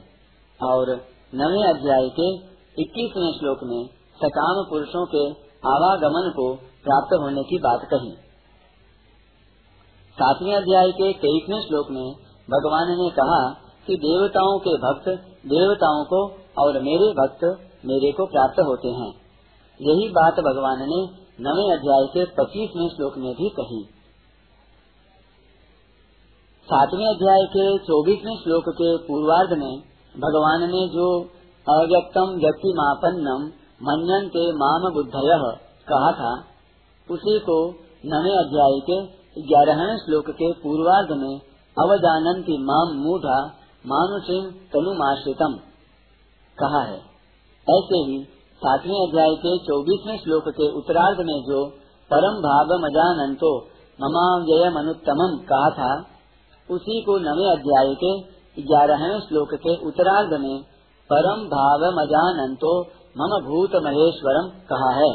[0.64, 0.90] और
[1.36, 2.36] नवे अध्याय के
[2.82, 3.86] इक्कीसवें श्लोक में
[4.24, 5.30] सकाम पुरुषों के
[5.68, 8.12] आवागमन को प्राप्त होने की बात कही।
[10.14, 12.14] सातवें अध्याय के तेईसवें श्लोक में
[12.50, 13.54] भगवान ने कहा
[13.88, 15.10] कि देवताओं के भक्त
[15.46, 16.26] देवताओं को
[16.62, 17.44] और मेरे भक्त
[17.86, 19.14] मेरे को प्राप्त होते हैं।
[19.82, 21.02] यही बात भगवान ने
[21.42, 23.97] नवे अध्याय के पच्चीसवें श्लोक में भी कही।
[26.68, 29.76] सातवें अध्याय के चौबीसवें श्लोक के पूर्वार्ध में
[30.16, 31.06] भगवान ने जो
[31.68, 33.46] अव्यक्तम व्यक्ति मापन्नम
[33.82, 35.32] मनन के माम बुद्धय
[35.88, 36.32] कहा था,
[37.10, 37.56] उसी को
[38.06, 38.98] नवे अध्याय के
[39.44, 41.40] ग्यारहवें श्लोक के पूर्वार्ध में
[41.78, 43.38] अवजानन की माम मूढ़ा
[43.86, 45.58] मानुषिम तनुमाश्रितम
[46.58, 47.00] कहा है।
[47.68, 48.20] ऐसे ही
[48.62, 51.64] सातवें अध्याय के चौबीसवें श्लोक के उत्तरार्ध में जो
[52.12, 53.56] परम भाव मजानंतो
[54.00, 55.92] ममाव्यय मनुत्तम कहा था
[56.70, 60.64] उसी को नवे अध्याय के ग्यारहवें श्लोक के उत्तरार्ध में
[61.10, 62.82] परम भाव मजानंतो
[63.18, 65.12] मम भूत महेश्वरम कहा है।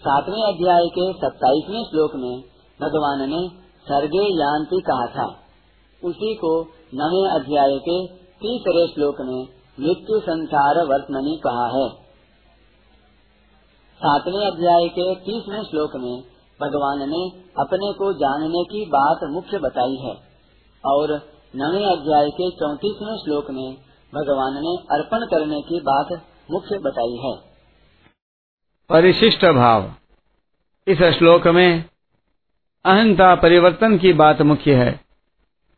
[0.00, 2.40] सातवें अध्याय के सत्ताईसवें श्लोक में
[2.80, 3.48] भगवान ने
[3.82, 5.36] सर्गे यान्ति कहा था।
[6.04, 6.62] उसी को
[6.94, 9.48] नवे अध्याय के तीसरे श्लोक में
[9.80, 11.88] मृत्यु संसार वर्तमनी कहा है।
[14.00, 19.96] सातवें अध्याय के तीसवें श्लोक में भगवान ने अपने को जानने की बात मुख्य बताई
[19.96, 20.16] है।
[20.84, 21.12] और
[21.56, 23.74] नवे अध्याय के चौतीसवें श्लोक में
[24.14, 26.06] भगवान ने अर्पण करने की बात
[26.50, 27.36] मुख्य बताई है।
[28.90, 29.92] परिशिष्ट भाव।
[30.88, 31.84] इस श्लोक में
[32.84, 35.00] अहंता परिवर्तन की बात मुख्य है।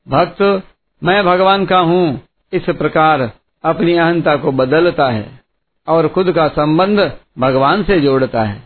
[0.08, 0.62] भक्त,
[1.04, 2.20] मैं भगवान का हूँ,
[2.52, 3.32] इस प्रकार
[3.64, 5.40] अपनी अहंता को बदलता है
[5.88, 8.65] और खुद का संबंध भगवान से जोड़ता है।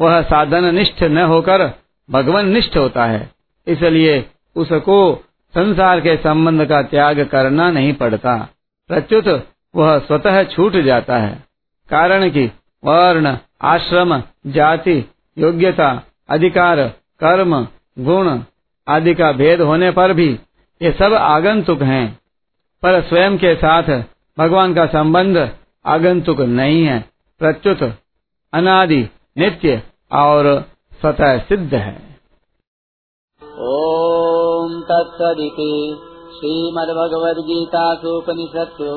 [0.00, 1.72] वह साधन निष्ठ न होकर
[2.10, 3.30] भगवान निष्ठ होता है।
[3.66, 4.26] इसलिए
[4.56, 5.24] उसको
[5.54, 8.48] संसार के संबंध का त्याग करना नहीं पड़ता।
[8.88, 11.44] प्रत्युत वह स्वतः छूट जाता है।
[11.90, 12.46] कारण कि
[12.84, 16.88] वर्ण, आश्रम, जाति, योग्यता, अधिकार,
[17.20, 18.40] कर्म, गुण
[18.88, 20.38] आदि का भेद होने पर भी
[20.82, 22.18] ये सब आगंतुक हैं।
[22.82, 24.04] पर स्वयं के साथ
[24.38, 25.50] भगवान का संबंध
[25.86, 27.04] आगंतुक नहीं है।
[27.38, 27.98] प्रत्युत
[28.52, 29.74] अनादि नित्य
[30.12, 30.46] और
[31.00, 31.92] स्वतः सिद्ध है।
[33.66, 35.68] ओम तत्सदिति
[36.34, 38.88] श्रीमद्भगवद्गीतासूपनिषत्सु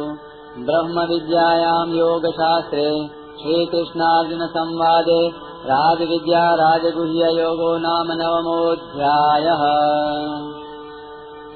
[0.65, 2.87] ब्रह्म विद्यायां योगशास्त्रे
[3.39, 5.21] श्रीकृष्णार्जुन संवादे
[5.69, 9.47] राज विद्या राजगुह्य योगो नाम नवमोध्याय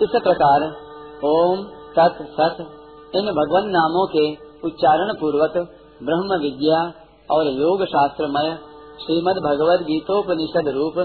[0.03, 0.63] इस प्रकार
[1.25, 1.57] ओम
[1.97, 2.57] तत् सत
[3.15, 4.25] इन भगवान नामों के
[4.67, 5.53] उच्चारण पूर्वक
[6.03, 6.79] ब्रह्म विद्या
[7.29, 8.68] और योग शास्त्र शास्त्रमय
[8.99, 10.97] श्रीमद भगवद गीतोपनिषद रूप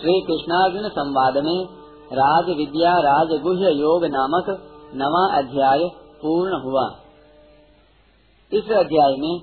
[0.00, 1.64] श्री कृष्णार्जुन संवाद में
[2.12, 4.50] राज विद्या राजगुह्य योग नामक
[4.94, 5.78] नवा अध्याय
[6.22, 6.84] पूर्ण हुआ।
[8.52, 9.40] इस अध्याय में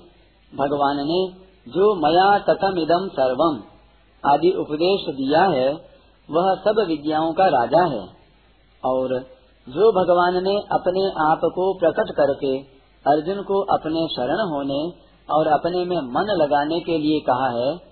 [0.53, 1.19] भगवान ने
[1.71, 3.59] जो मया तथम इदम सर्वम
[4.23, 5.67] आदि उपदेश दिया है,
[6.29, 8.01] वह सब विद्याओं का राजा है।
[8.83, 9.17] और
[9.67, 12.57] जो भगवान ने अपने आप को प्रकट करके
[13.05, 17.88] अर्जुन को अपने शरण होने और अपने में मन लगाने के लिए कहा है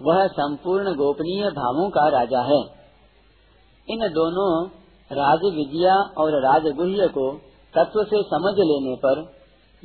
[0.00, 2.60] वह संपूर्ण गोपनीय भावों का राजा है।
[3.88, 4.50] इन दोनों
[5.10, 7.30] राज विद्या और राजगुह्य को
[7.74, 9.20] तत्व से समझ लेने पर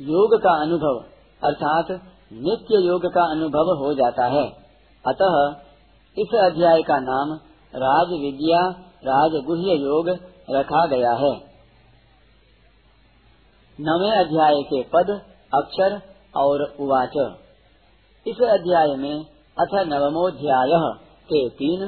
[0.00, 0.98] योग का अनुभव,
[1.42, 1.90] अर्थात
[2.32, 4.44] नित्य योग का अनुभव हो जाता है।
[5.04, 5.36] अतः
[6.16, 7.34] इस अध्याय का नाम
[7.72, 8.60] राज विद्या
[9.04, 10.08] राजगुह्य योग
[10.50, 11.32] रखा गया है।
[13.78, 15.10] नवे अध्याय के पद,
[15.54, 16.00] अक्षर
[16.36, 17.16] और उवाच।
[18.26, 19.24] इस अध्याय में
[19.60, 20.70] अथ नवमोध्याय
[21.28, 21.80] के तीन।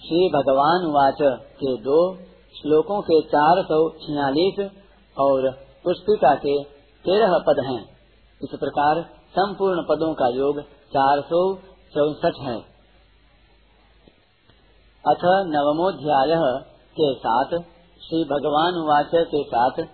[0.00, 1.18] श्री भगवान वाच
[1.56, 1.98] के दो।
[2.54, 4.60] श्लोकों के चार सौ छियालीस
[5.16, 5.48] और
[5.84, 6.54] पुस्तिका के
[7.04, 7.82] तेरह पद हैं।
[8.40, 11.42] इस प्रकार संपूर्ण पदों का योग चार सौ
[11.94, 12.56] चौसठ है।
[15.04, 16.34] अथ नवमोध्याय
[16.96, 17.56] के साथ
[18.00, 19.84] श्री भगवान वाच के साथ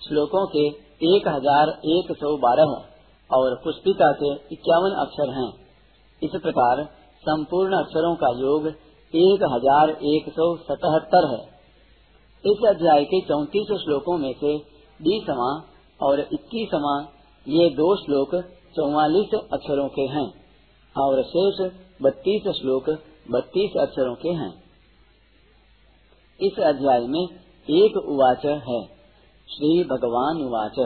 [0.00, 0.68] श्लोकों के
[1.14, 2.78] एक हज़ार एक सौ बारह
[3.30, 5.52] और पुष्पिका के इक्यावन अक्षर हैं।
[6.24, 6.84] इस प्रकार
[7.22, 8.66] संपूर्ण अक्षरों का योग
[9.14, 11.42] एक हज़ार एक सौ सतहत्तर है।
[12.44, 14.56] इस अध्याय के चौतीस श्लोकों में से
[15.00, 15.50] बीसवा
[16.00, 16.94] और इक्कीसवा
[17.46, 18.34] ये दो श्लोक
[18.76, 20.26] चौवालीस अक्षरों के हैं
[20.96, 21.60] और शेष
[22.02, 22.90] बत्तीस श्लोक
[23.30, 24.52] बत्तीस अक्षरों के हैं।
[26.40, 28.80] इस अध्याय में एक उवाच है,
[29.48, 30.78] श्री भगवान उवाच।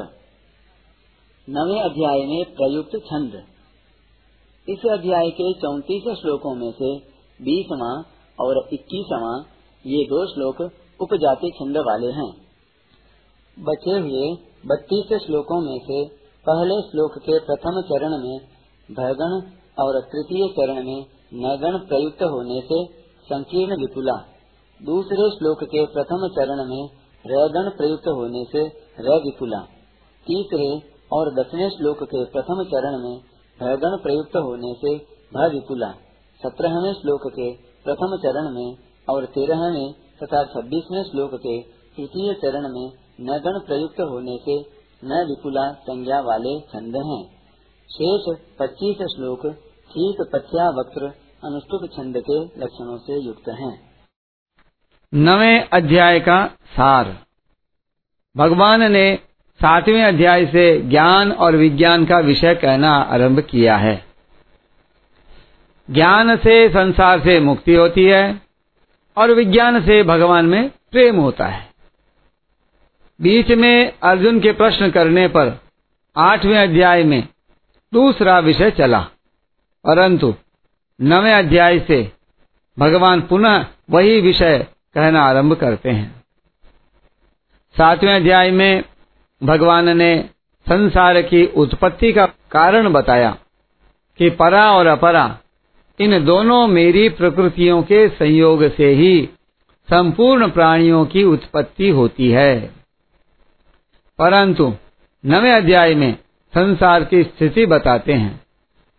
[1.48, 3.32] नवे अध्याय में प्रयुक्त छंद।
[4.68, 6.88] इस अध्याय के चौतीस श्लोकों में से
[7.40, 7.92] बीसवा
[8.38, 9.30] और इक्कीसवा,
[9.84, 10.60] ये दो श्लोक
[11.00, 12.26] उपजाति छंद वाले हैं।
[13.56, 14.26] बचे हुए
[14.66, 16.00] बत्तीस श्लोकों में से
[16.44, 18.36] पहले श्लोक के प्रथम चरण में
[18.88, 19.38] भयगण
[19.78, 21.00] और तृतीय चरण में
[21.38, 22.82] नगण प्रयुक्त होने से
[23.26, 24.18] संकीर्ण विपुला।
[24.80, 26.84] दूसरे श्लोक के प्रथम चरण में
[27.24, 28.68] रगण प्रयुक्त होने से
[29.00, 29.64] र विपुला
[30.26, 30.70] तीसरे
[31.12, 33.18] और दसवें श्लोक के प्रथम चरण में
[33.60, 34.98] भयगण प्रयुक्त होने से
[35.34, 35.90] भ विपुला
[36.42, 37.52] सत्रहवें श्लोक के
[37.84, 38.76] प्रथम चरण में
[39.10, 41.62] और तेरहवें तथा छब्बीसवें श्लोक के
[41.96, 47.24] तृतीय चरण में नगण प्रयुक्त होने से न विपुला संज्ञा वाले छंद हैं।
[47.88, 49.46] शेष पच्चीस श्लोक
[49.90, 51.06] ठीक पथ्या वक्र
[51.44, 53.90] अनुष्टुप छंद के लक्षणों से युक्त हैं।
[55.14, 57.16] नवे अध्याय का सार।
[58.36, 59.27] भगवान ने
[59.60, 64.04] सातवें अध्याय से ज्ञान और विज्ञान का विषय कहना आरंभ किया है।
[65.90, 68.40] ज्ञान से संसार से मुक्ति होती है
[69.16, 71.68] और विज्ञान से भगवान में प्रेम होता है।
[73.22, 75.60] बीच में अर्जुन के प्रश्न करने पर
[76.16, 77.28] आठवें अध्याय में
[77.92, 79.00] दूसरा विषय चला।
[79.86, 80.34] परंतु
[81.02, 82.12] नवे अध्याय से
[82.78, 86.24] भगवान पुनः वही विषय कहना आरंभ करते हैं।
[87.78, 88.84] सातवें अध्याय में
[89.42, 90.24] भगवान ने
[90.68, 93.36] संसार की उत्पत्ति का कारण बताया
[94.18, 95.38] कि परा और अपरा,
[96.00, 99.28] इन दोनों मेरी प्रकृतियों के संयोग से ही
[99.90, 102.70] संपूर्ण प्राणियों की उत्पत्ति होती है।
[104.18, 104.74] परंतु
[105.26, 106.14] नवे अध्याय में
[106.54, 108.40] संसार की स्थिति बताते हैं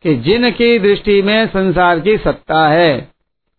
[0.03, 3.11] कि जिनकी दृष्टि में संसार की सत्ता है,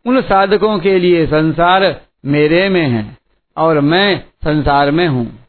[0.06, 3.18] उन साधकों के लिए संसार मेरे में है
[3.56, 5.46] और मैं संसार में हूँ।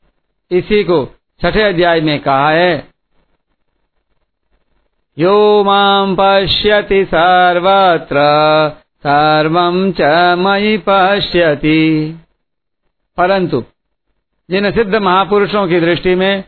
[0.52, 2.88] इसी को छठे अध्याय में कहा है,
[5.20, 8.16] यो माम पश्यति सर्वत्र,
[8.80, 10.02] सर्वं च
[10.40, 12.16] मयि पश्यति।
[13.18, 13.64] परंतु,
[14.50, 16.44] जिन सिद्ध महापुरुषों की दृष्टि में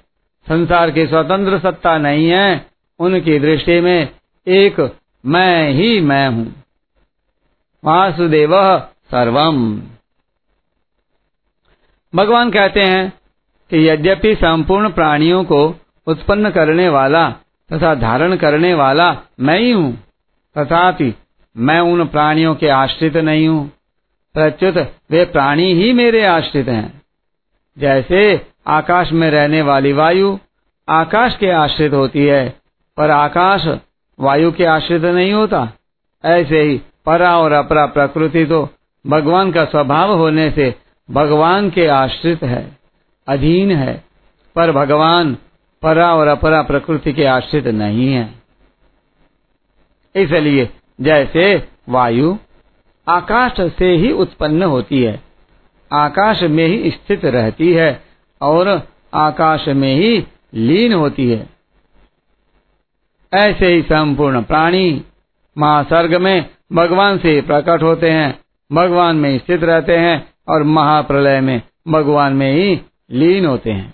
[0.48, 2.66] संसार की स्वतंत्र सत्ता नहीं है,
[3.00, 4.16] उनकी दृष्टि में
[4.48, 6.64] एक मैं ही मैं हूँ।
[7.84, 9.82] वासुदेव सर्वम।
[12.16, 13.23] भगवान कहते हैं
[13.78, 15.76] यद्यपि संपूर्ण प्राणियों को
[16.08, 17.30] उत्पन्न करने वाला
[17.70, 19.94] तथा धारण करने वाला मैं ही हूँ,
[20.56, 21.14] तथापि
[21.56, 23.68] मैं उन प्राणियों के आश्रित नहीं हूँ।
[24.36, 24.78] प्रत्युत
[25.12, 27.02] वे प्राणी ही मेरे आश्रित हैं।
[27.78, 30.38] जैसे आकाश में रहने वाली वायु
[30.90, 32.48] आकाश के आश्रित होती है,
[32.98, 33.68] पर आकाश
[34.20, 35.68] वायु के आश्रित नहीं होता।
[36.24, 38.70] ऐसे ही परा और अपरा प्रकृति तो
[39.06, 40.76] भगवान का स्वभाव होने से
[41.10, 42.83] भगवान के आश्रित है।
[43.28, 44.04] अधीन है,
[44.56, 45.38] पर भगवान
[45.84, 48.30] परा और अपरा प्रकृति के आश्रित नहीं है।
[50.16, 50.70] इसलिए
[51.02, 51.56] जैसे
[51.90, 52.36] वायु
[53.08, 55.20] आकाश से ही उत्पन्न होती है,
[55.92, 58.04] आकाश में ही स्थित रहती है
[58.42, 58.70] और
[59.14, 61.48] आकाश में ही लीन होती है।
[63.34, 65.02] ऐसे ही संपूर्ण प्राणी
[65.56, 68.40] महासर्ग में भगवान से प्रकट होते हैं,
[68.72, 72.76] भगवान में स्थित रहते हैं और महाप्रलय में भगवान में ही
[73.12, 73.92] लीन होते हैं।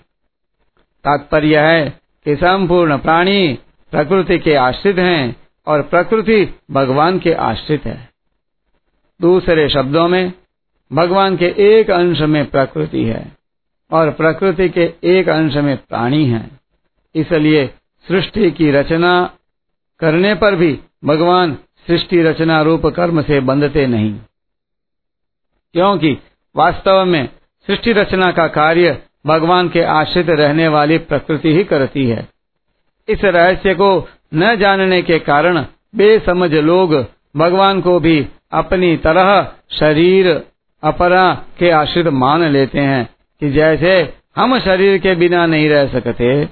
[1.04, 3.58] तात्पर्य है कि संपूर्ण प्राणी
[3.90, 8.10] प्रकृति के आश्रित हैं और प्रकृति भगवान के आश्रित है।
[9.20, 10.32] दूसरे शब्दों में,
[10.92, 13.36] भगवान के एक अंश में प्रकृति है
[13.90, 16.50] और प्रकृति के एक अंश में प्राणी है।
[17.14, 17.66] इसलिए
[18.08, 19.34] सृष्टि की रचना
[20.00, 24.14] करने पर भी भगवान सृष्टि रचना रूप कर्म से बंधते नहीं।
[25.72, 26.18] क्योंकि
[26.56, 27.28] वास्तव में
[27.70, 32.28] सृष्टि रचना का कार्य भगवान के आश्रित रहने वाली प्रकृति ही करती है।
[33.08, 35.64] इस रहस्य को न जानने के कारण
[35.96, 36.94] बेसमझ लोग
[37.36, 40.28] भगवान को भी अपनी तरह शरीर
[40.82, 43.08] अपरा के आश्रित मान लेते हैं
[43.42, 43.92] कि जैसे
[44.36, 46.48] हम शरीर के बिना नहीं रह सकते,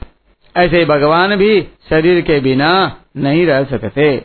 [0.56, 2.72] ऐसे भगवान भी शरीर के बिना
[3.16, 4.24] नहीं रह सकते।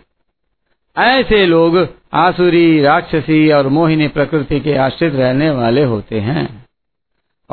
[0.97, 6.62] ऐसे लोग आसुरी, राक्षसी और मोहिनी प्रकृति के आश्रित रहने वाले होते हैं।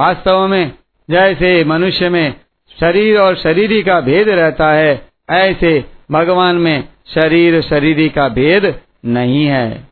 [0.01, 0.73] वास्तव में
[1.11, 2.35] जैसे मनुष्य में
[2.81, 9.47] शरीर और शरीरी का भेद रहता है, ऐसे भगवान में शरीर शरीरी का भेद नहीं
[9.47, 9.89] है।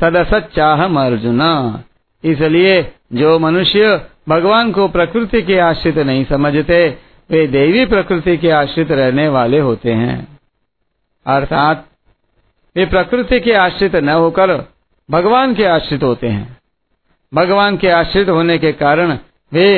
[0.00, 1.84] सदसच्चाह अर्जुना
[2.24, 6.98] इसलिए जो मनुष्य भगवान को प्रकृति के आश्रित नहीं समझते,
[7.30, 10.38] वे देवी प्रकृति के आश्रित रहने वाले होते हैं।
[11.26, 11.86] अर्थात,
[12.76, 14.72] वे प्रकृति के आश्रित न होकर
[15.10, 16.55] भगवान के आश्रित होते हैं।
[17.36, 19.18] भगवान के आश्रित होने के कारण
[19.52, 19.68] वे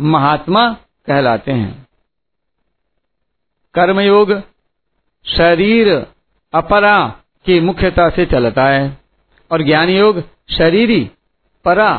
[0.00, 0.68] महात्मा
[1.06, 1.86] कहलाते हैं।
[3.74, 4.32] कर्मयोग
[5.26, 5.88] शरीर
[6.54, 6.96] अपरा
[7.46, 8.96] की मुख्यता से चलता है
[9.50, 11.00] और ज्ञान योग शरीरी
[11.64, 11.92] परा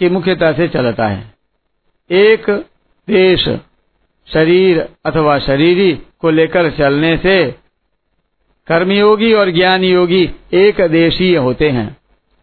[0.00, 1.34] की मुख्यता से चलता है।
[2.10, 2.50] एक
[3.08, 3.48] देश
[4.28, 7.34] शरीर अथवा शरीरी को लेकर चलने से
[8.68, 10.22] कर्मयोगी और ज्ञान योगी
[10.54, 11.96] एक देशीय होते हैं,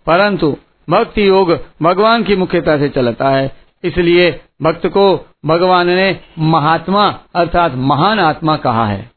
[0.07, 0.55] परंतु
[0.89, 3.51] भक्ति योग भगवान की मुख्यता से चलता है।
[3.83, 4.29] इसलिए
[4.61, 5.05] भक्त को
[5.45, 9.09] भगवान ने महात्मा अर्थात महान आत्मा कहा है।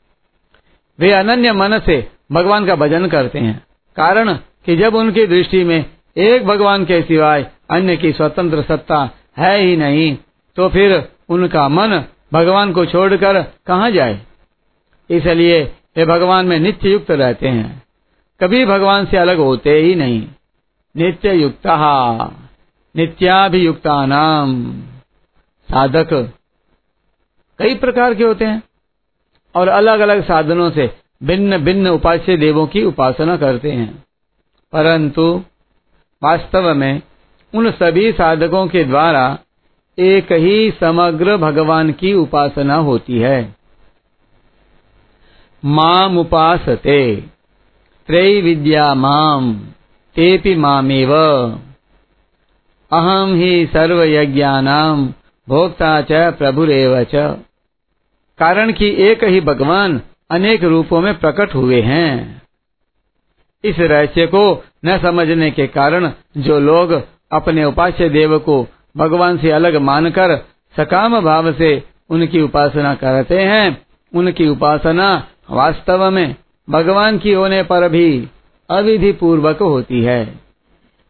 [0.99, 1.97] वे अनन्य मन से
[2.33, 3.63] भगवान का भजन करते हैं।
[3.97, 4.33] कारण
[4.67, 5.85] कि जब उनकी दृष्टि में
[6.17, 9.09] एक भगवान के सिवाय अन्य की स्वतंत्र सत्ता
[9.39, 10.17] है ही नहीं
[10.57, 14.21] तो फिर उनका मन भगवान को छोड़कर कहाँ जाए?
[15.11, 15.63] इसलिए
[15.97, 17.83] वे भगवान में नित्य युक्त रहते हैं।
[18.41, 20.23] कभी भगवान से अलग होते ही नहीं।
[20.97, 21.67] नित्य युक्त
[22.97, 24.81] नित्याभियुक्ता नाम
[25.71, 26.33] साधक
[27.59, 28.63] कई प्रकार के होते हैं
[29.55, 34.05] और अलग अलग साधनों से भिन्न भिन्न उपास्य देवों की उपासना करते हैं।
[34.73, 35.45] परंतु
[36.23, 37.03] वास्तव में
[37.55, 39.39] उन सभी साधकों के द्वारा
[39.99, 43.57] एक ही समग्र भगवान की उपासना होती है।
[45.65, 47.25] माम उपासते
[48.07, 49.61] त्रैविद्या माम।
[50.17, 51.15] तेपि मामेव।
[52.93, 55.07] अहम ही सर्वयज्ञानाम
[55.49, 57.15] भोक्ता च, प्रभुरेव च।
[58.39, 62.43] कारण कि एक ही भगवान अनेक रूपों में प्रकट हुए हैं।
[63.65, 69.51] इस रहस्य को न समझने के कारण जो लोग अपने उपास्य देव को भगवान से
[69.51, 70.37] अलग मानकर
[70.77, 76.37] सकाम भाव से उनकी उपासना करते हैं, उनकी उपासना वास्तव में
[76.71, 78.29] भगवान की होने पर भी
[78.73, 80.41] अविधि पूर्वक होती है।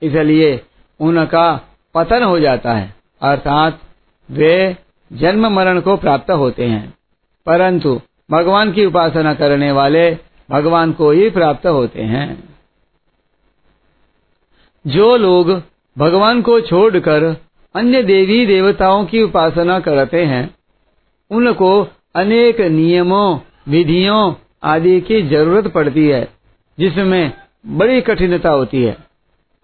[0.02, 0.60] इसलिए
[1.00, 1.60] उनका
[1.94, 3.80] पतन हो जाता है, अर्थात
[4.30, 4.76] वे
[5.12, 6.94] जन्म मरण को प्राप्त होते हैं।
[7.46, 10.16] परंतु भगवान की उपासना करने वाले
[10.50, 12.56] भगवान को ही प्राप्त होते हैं।
[14.86, 15.62] जो लोग
[15.98, 17.36] भगवान को छोड़कर
[17.74, 20.54] अन्य देवी देवताओं की उपासना करते हैं,
[21.30, 26.28] उनको अनेक नियमों, विधियों आदि की ज़रूरत पड़ती है,
[26.78, 27.32] जिसमें
[27.66, 28.96] बड़ी कठिनता होती है।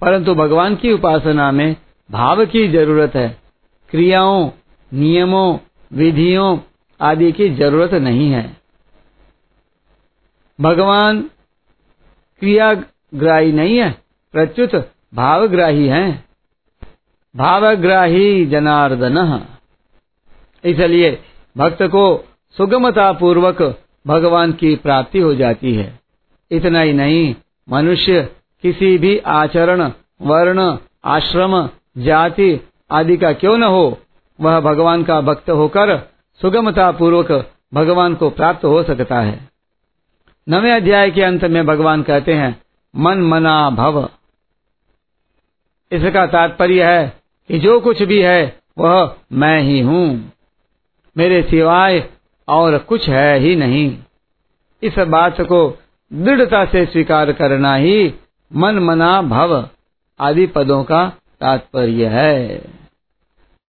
[0.00, 1.76] परंतु भगवान की उपासना में
[2.10, 3.40] भाव की ज़रूरत है।
[3.90, 4.50] क्रियाओं,
[4.92, 5.58] नियमों,
[5.92, 6.58] विधियों
[7.00, 8.56] आदि की ज़रूरत नहीं है।
[10.60, 11.22] भगवान
[12.40, 13.90] क्रियाग्राही नहीं है
[14.32, 16.24] प्रत्युत भावग्राही हैं।
[17.36, 19.46] भावग्राही जनार्दन।
[20.64, 21.18] इसलिए
[21.56, 22.24] भक्त को
[22.56, 26.00] सुगमता पूर्वक भगवान की प्राप्ति हो जाती है।
[26.50, 27.34] इतना ही नहीं
[27.70, 28.22] मनुष्य,
[28.62, 33.98] किसी भी आचरण, वर्ण, आश्रम, जाति आदि का क्यों न हो,
[34.40, 35.98] वह भगवान का भक्त होकर
[36.40, 39.48] सुगमता पूर्वक भगवान को प्राप्त हो सकता है।
[40.48, 42.62] नवे अध्याय के अंत में भगवान कहते हैं,
[42.96, 44.08] मन मना भव।
[45.92, 50.32] इसका तात्पर्य है कि जो कुछ भी है, वह मैं ही हूँ।
[51.16, 52.10] मेरे सिवाय
[52.48, 53.98] और कुछ है ही नहीं।
[54.82, 55.78] इस बात को
[56.12, 58.14] दृढ़ता से स्वीकार करना ही
[58.56, 59.68] मन मना भव।
[60.20, 62.64] आदि पदों का तात्पर्य है।